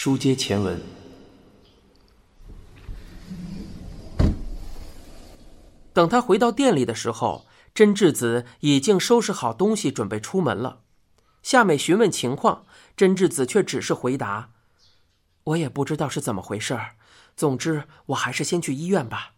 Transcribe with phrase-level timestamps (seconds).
[0.00, 0.80] 书接前文，
[5.92, 10.82] 等他回到店里的时候，真智子已经收拾好东西，准备出门了。
[11.42, 12.64] 夏美询问情况，
[12.96, 14.52] 真智子却只是回答
[15.42, 16.94] ：“我也不知道是怎么回事儿。
[17.34, 19.32] 总之，我还是先去医院吧。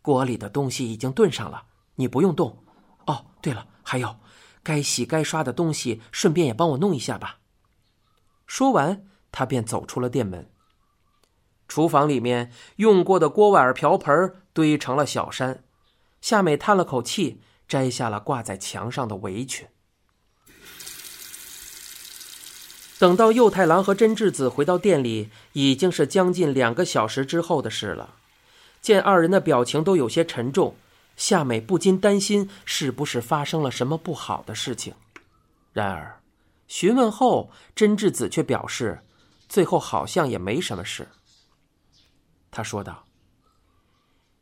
[0.00, 1.64] 锅里的东西已经炖上了，
[1.96, 2.64] 你不用动。
[3.06, 4.16] 哦，对了，还有，
[4.62, 7.40] 该洗该刷的东西，顺便也帮我弄一下吧。”
[8.48, 9.04] 说完，
[9.36, 10.48] 他便走出了店门。
[11.68, 15.62] 厨房里面用过的锅碗瓢盆堆成了小山。
[16.22, 19.68] 夏美叹了口气，摘下了挂在墙上的围裙。
[22.98, 28.14] 等到右太郎和真智子回到店里，已经是将近两个小时之后的事了。
[28.80, 30.76] 见二人的表情都有些沉重，
[31.14, 34.94] 夏美不禁担心是不是发生了什么不好的事情。
[35.74, 36.20] 然而，
[36.66, 39.02] 询问后，真智子却表示，
[39.48, 41.08] 最后好像也没什么事。
[42.50, 43.04] 他说道：“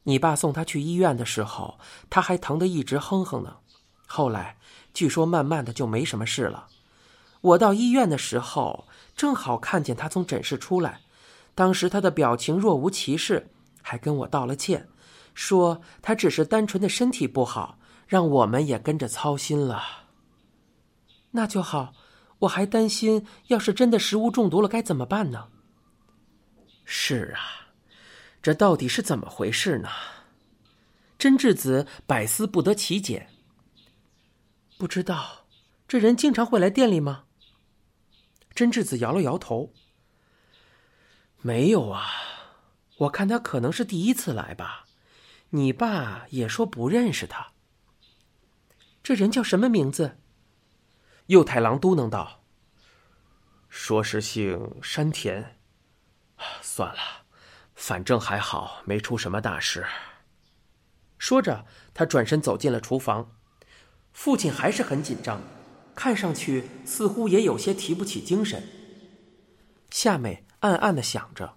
[0.04, 3.56] 你爸送他去医院的时候，他还疼得一直哼哼呢。
[4.06, 4.56] 后来，
[4.92, 6.68] 据说慢慢的就没什么事了。”
[7.40, 11.02] 我到医院的时候，正好看见他从诊室出来，
[11.54, 13.50] 当时他的表情若无其事，
[13.82, 14.88] 还跟我道了歉，
[15.34, 19.82] 说他只是单纯的身体不好，让我们也跟着操心了。
[21.32, 21.92] 那就好，
[22.40, 25.48] 我还担心，要是真的食物中毒了该怎么办呢？
[26.84, 27.72] 是啊，
[28.42, 29.88] 这到底是怎么回事呢？
[31.16, 33.28] 真智子百思不得其解。
[34.76, 35.46] 不知道，
[35.88, 37.24] 这人经常会来店里吗？
[38.54, 39.72] 真智子摇了摇头。
[41.40, 42.10] 没有啊，
[42.98, 44.86] 我看他可能是第一次来吧。
[45.50, 47.52] 你爸也说不认识他。
[49.02, 50.18] 这人叫什么名字？
[51.26, 52.44] 右太郎嘟囔道
[53.68, 55.58] ：“说是姓山田。
[56.60, 57.24] 算了，
[57.74, 59.86] 反正还好，没出什么大事。”
[61.18, 63.32] 说着，他转身走进了厨房。
[64.12, 65.40] 父亲还是很紧张。
[65.96, 68.68] 看上去似乎也有些提不起精神。
[69.90, 71.56] 夏美暗暗的想着。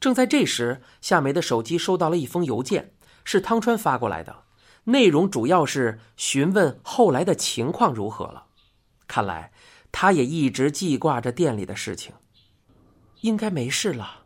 [0.00, 4.45] 正在这时，夏美的手机收到了一封邮件，是汤川发过来的，
[4.86, 8.46] 内容主要是询问后来的情况如何了。
[9.06, 9.52] 看来
[9.92, 12.12] 他也一直记挂着店里的事情。
[13.22, 14.24] 应该没事了，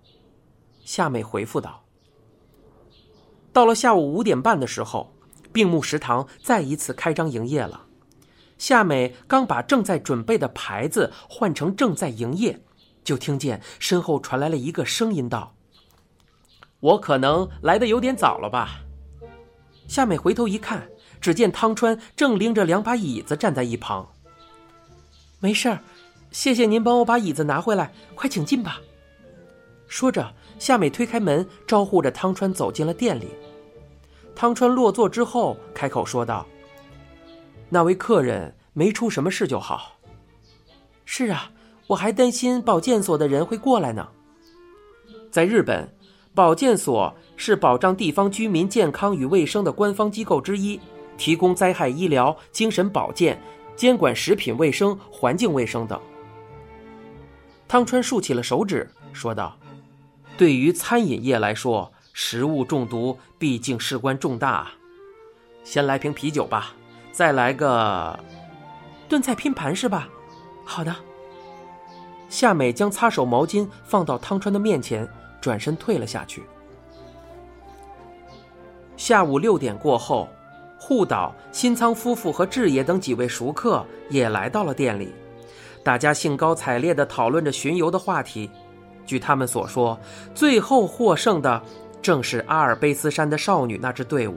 [0.84, 1.84] 夏美回复道。
[3.52, 5.14] 到了下午五点半的时候，
[5.52, 7.86] 病木食堂再一次开张营业了。
[8.58, 12.60] 夏美刚把正在准备的牌子换成正在营业，
[13.02, 15.54] 就听见身后传来了一个声音道
[16.80, 18.82] ：“我可能来的有点早了吧？”
[19.90, 20.88] 夏美回头一看，
[21.20, 24.08] 只见汤川正拎着两把椅子站在一旁。
[25.40, 25.80] “没事儿，
[26.30, 28.80] 谢谢您帮我把椅子拿回来，快请进吧。”
[29.88, 33.30] 说着，夏美推开门，招呼着汤川走进了店里。
[34.36, 36.46] 汤川落座之后，开口说道。
[37.68, 39.98] 那位客人没出什么事就好。
[41.04, 41.50] 是啊，
[41.88, 44.06] 我还担心保健所的人会过来呢。
[45.32, 45.92] 在日本，
[46.32, 47.12] 保健所
[47.42, 50.78] 是保障地方居民健康与卫生的官方机构之一，
[51.16, 53.40] 提供灾害医疗、精神保健、
[53.74, 55.98] 监管食品卫生、环境卫生等。
[57.66, 59.56] 汤川竖起了手指，说道
[60.36, 64.68] ：“对于餐饮业来说，食物中毒毕竟事关重大。
[65.64, 66.74] 先来瓶啤酒吧。”
[67.10, 68.20] 再来个
[69.08, 70.10] 炖菜拼盘是吧？
[70.62, 70.94] 好的。
[72.28, 75.08] 夏美将擦手毛巾放到汤川的面前，
[75.40, 76.42] 转身退了下去。
[79.00, 80.28] 下午六点过后，
[80.78, 85.10] 护岛、新仓夫妇和志野等几位熟客也来到了店里，
[85.82, 88.50] 大家兴高采烈地讨论着巡游的话题。
[89.06, 89.98] 据他们所说，
[90.34, 91.62] 最后获胜的
[92.02, 94.36] 正是阿尔卑斯山的少女那支队伍。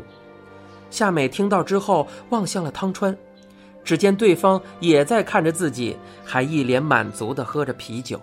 [0.89, 3.13] 夏美听到之后，望向了汤川，
[3.83, 8.17] 只见对方也在看着自己，还一脸满足地喝着啤酒。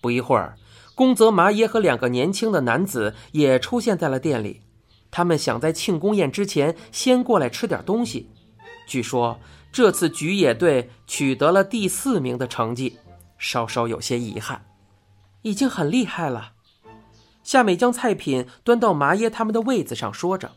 [0.00, 0.54] 不一会儿，
[0.94, 4.62] 宫泽麻耶和两个年轻的男子也出现在了店里，
[5.10, 8.30] 他们想在庆功宴之前先过来吃点东西。
[8.86, 9.40] 据说
[9.72, 12.98] 这次菊野队取得了第四名的成绩，
[13.38, 14.64] 稍稍有些遗憾，
[15.42, 16.52] 已经很厉害了。
[17.42, 20.52] 夏美将菜品端到麻耶他们的位子上，说着。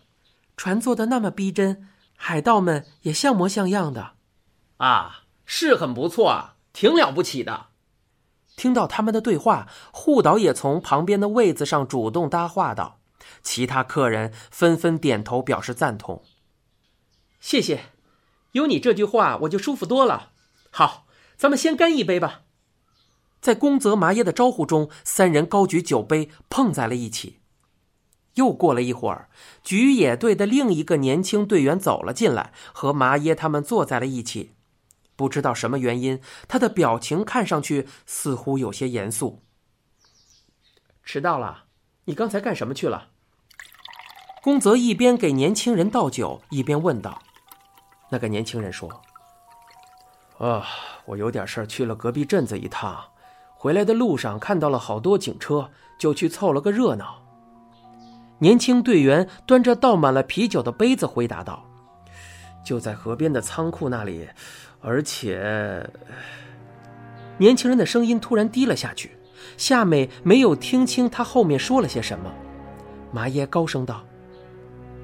[0.57, 4.12] 船做的那么逼真，海盗们也像模像样的，
[4.78, 7.68] 啊，是很不错啊，挺了不起的。
[8.57, 12.99] 听到他们的对话，护岛也从旁边的位子上主动搭话道，
[13.41, 16.23] 其他客人纷纷点头表示赞同。
[17.39, 17.85] 谢谢，
[18.51, 20.31] 有你这句话我就舒服多了。
[20.71, 22.41] 好，咱们先干一杯吧。
[23.39, 27.39] 在宫泽麻耶的招呼中，三人高举酒杯碰在了一起。
[28.35, 29.29] 又过了一会儿，
[29.63, 34.55] 菊野队的另一个年轻队员走了进来，和麻耶他们坐在了一起。
[35.15, 39.43] 不知道什么原因，他的表情看上去似乎有些严肃。
[41.03, 41.65] 迟到了，
[42.05, 43.09] 你刚才干什么去了？
[44.50, 47.22] 宫泽一边给年轻人倒酒，一边问道。
[48.10, 48.90] 那个年轻人说
[50.44, 50.66] ：“啊，
[51.06, 53.00] 我有点事儿，去了隔壁镇子一趟，
[53.54, 55.69] 回来的路上看到了好多警车，
[56.00, 57.22] 就去凑了个热闹。”
[58.42, 61.63] 年轻队员端着倒满了啤酒的杯子回答道
[62.66, 64.28] ：“就在河边的仓库那里，
[64.81, 65.88] 而且……”
[67.38, 69.16] 年轻人的声音突然低了下去，
[69.57, 72.34] 夏美没有听清他后面说了些什么。
[73.12, 74.04] 麻耶高声道：“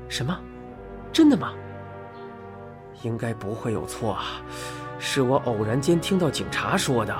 [0.09, 0.39] 什么？
[1.13, 1.53] 真的吗？”
[3.03, 4.41] 应该不会有错啊，
[4.99, 7.15] 是我偶然间听到警察说的。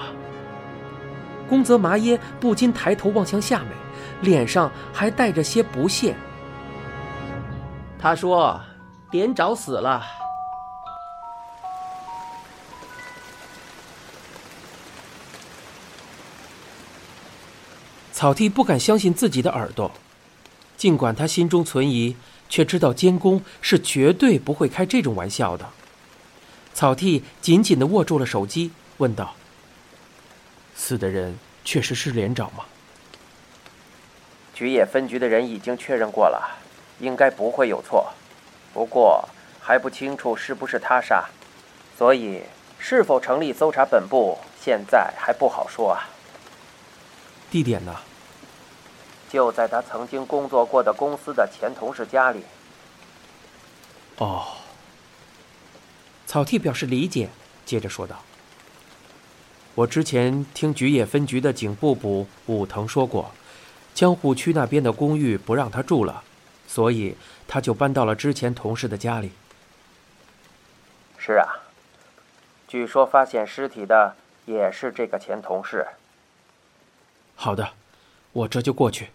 [1.48, 3.70] 宫泽麻耶不禁抬头望向夏美。
[4.22, 6.16] 脸上还带着些不屑。
[8.00, 8.60] 他说
[9.12, 10.04] ：“连长死了。”
[18.12, 19.92] 草剃不敢相信自己的耳朵，
[20.78, 22.16] 尽管他心中存疑，
[22.50, 25.70] 却知道监工是绝对不会开这种玩笑的。
[26.74, 29.34] 草剃紧紧的握住了手机，问道
[30.76, 32.66] ：“死的人确实是连长吗？”
[34.54, 36.58] 菊野分局的人已经确认过了，
[37.00, 38.14] 应该不会有错。
[38.74, 39.28] 不过
[39.60, 41.26] 还不清楚是不是他杀，
[41.98, 42.42] 所以
[42.78, 46.08] 是否成立搜查本部，现在还不好说啊。
[47.50, 47.96] 地点呢？
[49.36, 52.42] 就在他曾经工作过的公司的前同事家里。
[54.20, 54.46] 哦。
[56.26, 57.30] 草剃表示理解，
[57.66, 58.24] 接着说道
[59.76, 63.30] ：“我之前听菊野分局的警部部武藤说过。”
[63.94, 66.24] 江户区那边的公寓不让他住了，
[66.66, 69.34] 所以他就搬到了之前同事的家里。
[71.18, 71.60] 是啊，
[72.70, 74.16] 据说发现尸体的
[74.46, 75.86] 也是这个前同事。
[77.36, 77.74] 好的，
[78.32, 79.10] 我这就过去。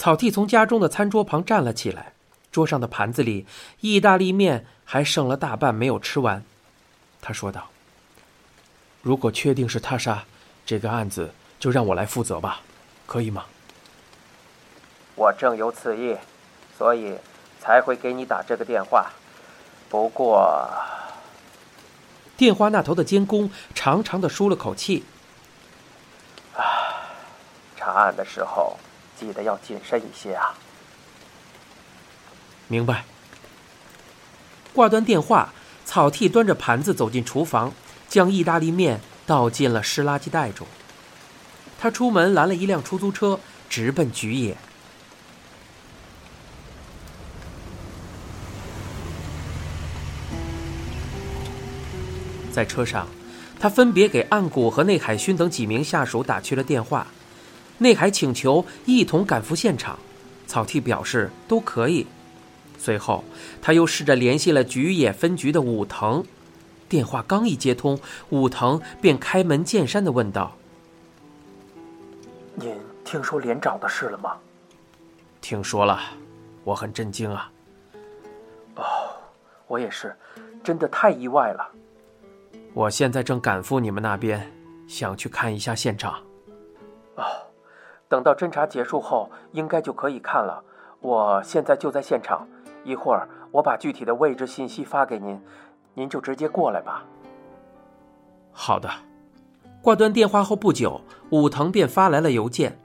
[0.00, 2.14] 草剃从家中的餐桌旁站了起来，
[2.50, 3.44] 桌上的盘子里
[3.82, 6.42] 意大利面还剩了大半没有吃完。
[7.20, 7.68] 他说道
[9.04, 10.24] ：“如果确定是他杀，
[10.64, 12.62] 这个案子就让我来负责吧。”
[13.04, 13.44] 可以吗？
[15.16, 16.16] 我正有此意，
[16.78, 17.18] 所以
[17.60, 19.10] 才会给你打这个电话。
[19.90, 20.66] 不过，
[22.38, 25.04] 电话那头的监工长长的舒了口气。
[26.56, 26.64] 啊，
[27.76, 28.78] 查案的时候
[29.20, 30.54] 记得要谨慎一些啊。
[32.68, 33.04] 明白。
[34.72, 35.52] 挂断电话，
[35.84, 37.74] 草剃端着盘子走进厨房，
[38.08, 40.66] 将意大利面倒进了湿垃圾袋中。
[41.78, 43.38] 他出门拦了一辆出租车，
[43.68, 44.56] 直奔菊野。
[52.52, 53.06] 在车上，
[53.58, 57.06] 他分别给岸谷和内海勋等几名下属打去了电话。
[57.80, 59.98] 内海请求一同赶赴现场，
[60.46, 62.06] 草剃表示都可以。
[62.78, 63.24] 随后，
[63.60, 66.24] 他又试着联系了菊野分局的武藤。
[66.88, 67.98] 电话刚一接通，
[68.28, 70.54] 武藤便开门见山的问道。
[72.54, 72.74] 您
[73.04, 74.36] 听说连长的事了吗？
[75.40, 76.00] 听说了，
[76.64, 77.50] 我很震惊啊。
[78.76, 78.82] 哦，
[79.66, 80.14] 我也是，
[80.62, 81.66] 真的太意外了。
[82.74, 84.50] 我现在正赶赴你们那边，
[84.86, 86.20] 想去看一下现场。
[87.16, 87.24] 哦，
[88.10, 90.60] 等到侦查结束后，应该就可以看了。
[91.00, 92.44] 我现在就在现场，
[92.82, 95.40] 一会儿我把具体的位置信息发给您，
[95.94, 97.04] 您就直接过来吧。
[98.50, 98.90] 好的。
[99.80, 101.00] 挂断电话后不久，
[101.30, 102.76] 武藤便发来了邮件。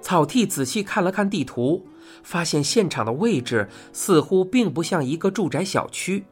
[0.00, 1.84] 草剃仔细看了看地图，
[2.22, 6.24] 发现现场的位置似乎并不像一个住宅小区。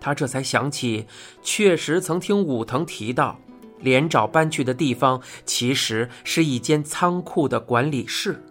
[0.00, 1.06] 他这才想起，
[1.40, 3.38] 确实曾听武藤提到，
[3.84, 8.42] 连长搬去的地方其实是一间仓库的管理室。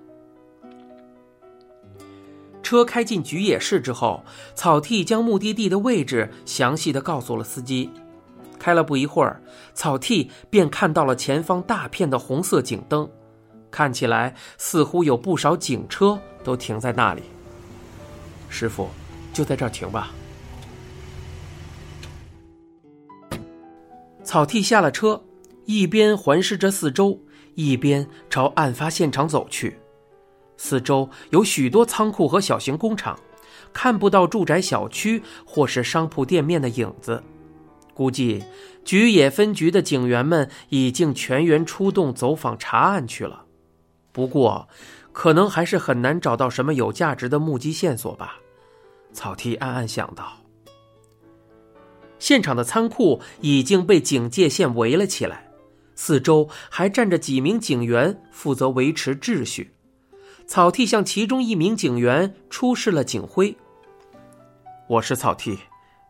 [2.62, 4.24] 车开进菊野市之后，
[4.56, 7.90] 草剃将目的地的位置详细的告诉了司机。
[8.58, 9.42] 开了不一会儿，
[9.74, 13.10] 草剃便看到了前方大片的红色警灯，
[13.70, 17.24] 看起来似乎有不少警车都停在那里。
[18.48, 18.88] 师傅，
[19.34, 20.14] 就在这儿停吧。
[24.24, 25.22] 草剃下了车，
[25.66, 27.20] 一边环视着四周，
[27.56, 29.78] 一边朝案发现场走去。
[30.58, 33.20] 四周有许多仓库和小型工厂，
[33.74, 37.22] 看不到住宅小区或是商铺店面的影子。
[37.94, 38.44] 估计
[38.84, 43.46] 菊野分局的警员们已经全员出动走访查案去了。
[44.12, 44.68] 不过，
[45.12, 48.38] 可能还是很难找到什么有价值的目击线索吧。
[49.12, 50.43] 草剃暗暗想到。
[52.24, 55.46] 现场的仓库已经被警戒线围了起来，
[55.94, 59.74] 四周还站着几名警员负责维持秩序。
[60.48, 63.54] 草剃向其中一名警员出示了警徽。
[64.88, 65.60] 我是草剃，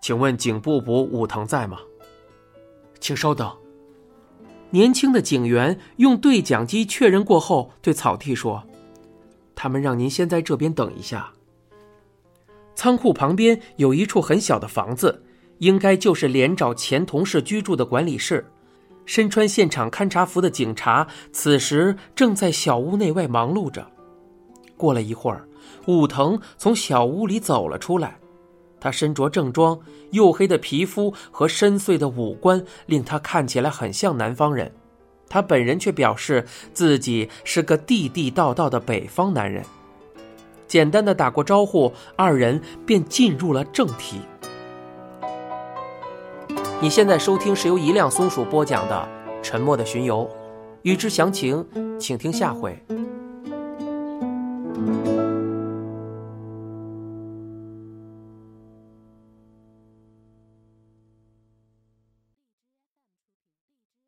[0.02, 1.80] 请问警部补武藤在吗？
[3.00, 3.52] 请稍等。
[4.70, 8.64] 年轻的警员用对讲机确认过后，对草剃说
[9.56, 11.34] ：“他们让您先在这边等一下。”
[12.76, 15.24] 仓库旁边有一处很小的房子。
[15.64, 18.46] 应该就是连长前同事居住的管理室。
[19.06, 23.86] 身穿现场勘察服的警察此时正在小屋内外忙碌着。
[24.78, 25.48] 过了一会儿，
[25.88, 28.18] 武藤从小屋里走了出来。
[28.80, 29.80] 他身着正装，
[30.12, 34.70] 黝黑的皮肤和深邃的五官令他看起来很像南方人。
[35.30, 39.64] 他本人却表示自己是个地地道道的北方男人。
[40.68, 44.20] 简单的打过招呼，二人便进入了正题。
[46.84, 49.10] 你现在收听是由一辆松鼠播讲的
[49.42, 50.30] 《沉默的巡游》，
[50.82, 51.66] 欲知详情，
[51.98, 52.78] 请听下回。